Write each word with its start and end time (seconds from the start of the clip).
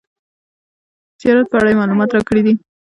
زیارت 1.21 1.45
په 1.49 1.55
اړه 1.59 1.69
یې 1.71 1.79
معلومات 1.79 2.09
راکړي 2.11 2.41
دي. 2.45 2.53